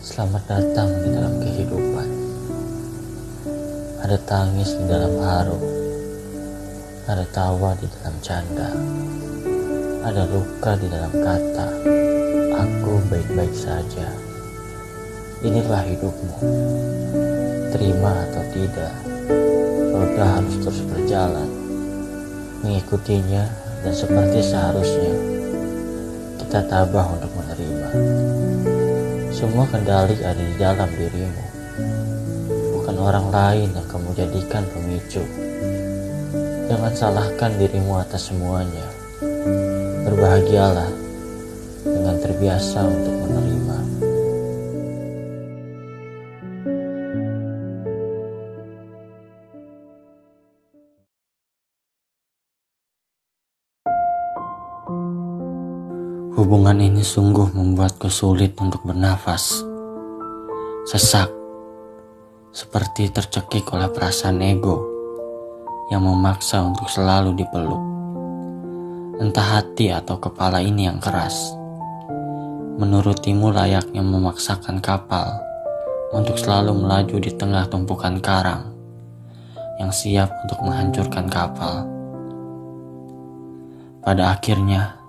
[0.00, 2.08] Selamat datang di dalam kehidupan.
[4.00, 5.60] Ada tangis di dalam haru,
[7.04, 8.72] ada tawa di dalam canda,
[10.00, 11.68] ada luka di dalam kata.
[12.48, 14.08] Aku baik-baik saja.
[15.44, 16.36] Inilah hidupmu.
[17.76, 18.94] Terima atau tidak,
[19.92, 21.48] roda harus terus berjalan,
[22.64, 23.44] mengikutinya
[23.84, 25.12] dan seperti seharusnya
[26.40, 28.19] kita tabah untuk menerima.
[29.40, 31.44] Semua kendali ada di dalam dirimu,
[32.76, 35.24] bukan orang lain yang kamu jadikan pemicu.
[36.68, 38.84] Jangan salahkan dirimu atas semuanya.
[40.04, 40.92] Berbahagialah
[41.88, 44.09] dengan terbiasa untuk menerima.
[56.40, 59.60] Hubungan ini sungguh membuatku sulit untuk bernafas.
[60.88, 61.28] Sesak,
[62.48, 64.80] seperti tercekik oleh perasaan ego
[65.92, 67.84] yang memaksa untuk selalu dipeluk.
[69.20, 71.52] Entah hati atau kepala ini yang keras.
[72.80, 75.44] Menurutimu layaknya memaksakan kapal
[76.16, 78.64] untuk selalu melaju di tengah tumpukan karang
[79.76, 81.84] yang siap untuk menghancurkan kapal.
[84.00, 84.99] Pada akhirnya,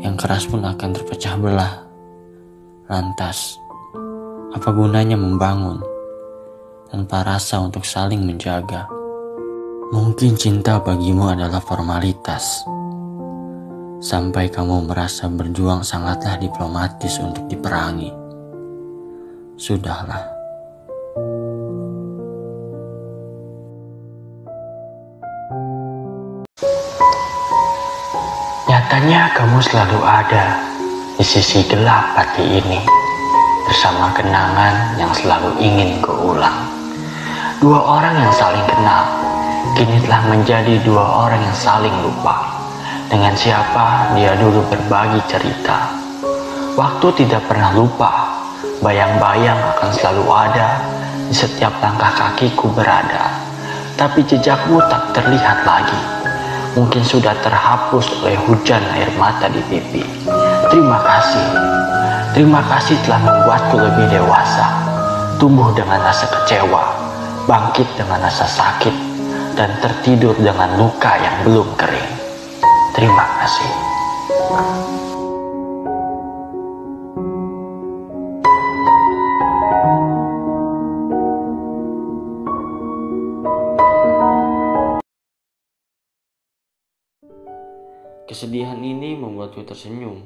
[0.00, 1.74] yang keras pun akan terpecah belah.
[2.88, 3.60] Lantas,
[4.50, 5.78] apa gunanya membangun
[6.90, 8.88] tanpa rasa untuk saling menjaga?
[9.92, 12.64] Mungkin cinta bagimu adalah formalitas.
[14.00, 18.08] Sampai kamu merasa berjuang sangatlah diplomatis untuk diperangi.
[19.60, 20.39] Sudahlah.
[29.00, 30.60] Nyatanya kamu selalu ada
[31.16, 32.84] di sisi gelap hati ini
[33.64, 36.68] bersama kenangan yang selalu ingin keulang.
[37.64, 39.08] Dua orang yang saling kenal
[39.72, 42.44] kini telah menjadi dua orang yang saling lupa
[43.08, 45.96] dengan siapa dia dulu berbagi cerita.
[46.76, 48.36] Waktu tidak pernah lupa,
[48.84, 50.76] bayang-bayang akan selalu ada
[51.24, 53.32] di setiap langkah kakiku berada.
[53.96, 56.19] Tapi jejakmu tak terlihat lagi
[56.78, 60.04] mungkin sudah terhapus oleh hujan air mata di pipi.
[60.70, 61.46] Terima kasih.
[62.30, 64.66] Terima kasih telah membuatku lebih dewasa.
[65.42, 66.84] Tumbuh dengan rasa kecewa,
[67.48, 68.92] bangkit dengan rasa sakit,
[69.58, 72.12] dan tertidur dengan luka yang belum kering.
[72.94, 73.70] Terima kasih.
[88.30, 90.22] Kesedihan ini membuatku tersenyum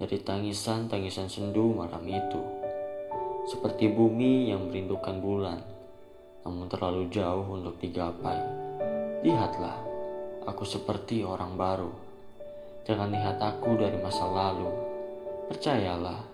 [0.00, 2.40] dari tangisan-tangisan sendu malam itu.
[3.44, 5.60] Seperti bumi yang merindukan bulan,
[6.40, 8.40] namun terlalu jauh untuk digapai.
[9.20, 9.76] Lihatlah,
[10.48, 11.92] aku seperti orang baru.
[12.88, 14.72] Jangan lihat aku dari masa lalu.
[15.52, 16.24] Percayalah,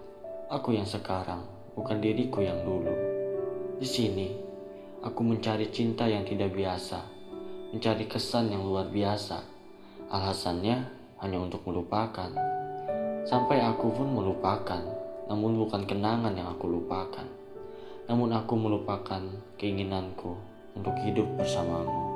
[0.47, 1.43] aku yang sekarang,
[1.75, 2.95] bukan diriku yang dulu.
[3.83, 4.31] Di sini,
[5.03, 7.12] aku mencari cinta yang tidak biasa,
[7.73, 9.53] mencari kesan yang luar biasa
[10.13, 10.77] Alasannya
[11.25, 12.29] hanya untuk melupakan.
[13.25, 14.85] Sampai aku pun melupakan,
[15.25, 17.25] namun bukan kenangan yang aku lupakan.
[18.13, 19.25] Namun aku melupakan
[19.57, 20.37] keinginanku
[20.77, 22.12] untuk hidup bersamamu.